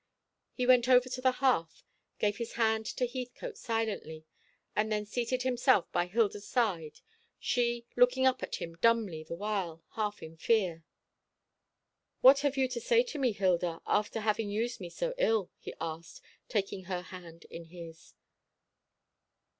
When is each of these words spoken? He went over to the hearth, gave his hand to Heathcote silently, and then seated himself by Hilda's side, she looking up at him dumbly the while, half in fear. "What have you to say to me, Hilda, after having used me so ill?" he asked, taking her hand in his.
He 0.53 0.65
went 0.65 0.89
over 0.89 1.07
to 1.09 1.21
the 1.21 1.33
hearth, 1.33 1.83
gave 2.17 2.37
his 2.37 2.53
hand 2.53 2.87
to 2.87 3.05
Heathcote 3.05 3.55
silently, 3.55 4.25
and 4.75 4.91
then 4.91 5.05
seated 5.05 5.43
himself 5.43 5.91
by 5.91 6.07
Hilda's 6.07 6.47
side, 6.47 7.01
she 7.39 7.85
looking 7.95 8.25
up 8.25 8.41
at 8.41 8.55
him 8.55 8.73
dumbly 8.81 9.21
the 9.23 9.35
while, 9.35 9.83
half 9.91 10.23
in 10.23 10.37
fear. 10.37 10.83
"What 12.21 12.39
have 12.39 12.57
you 12.57 12.67
to 12.69 12.81
say 12.81 13.03
to 13.03 13.19
me, 13.19 13.31
Hilda, 13.33 13.79
after 13.85 14.21
having 14.21 14.49
used 14.49 14.79
me 14.81 14.89
so 14.89 15.13
ill?" 15.19 15.51
he 15.59 15.75
asked, 15.79 16.23
taking 16.49 16.85
her 16.85 17.03
hand 17.03 17.45
in 17.51 17.65
his. 17.65 18.15